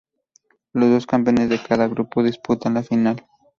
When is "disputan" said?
2.23-2.73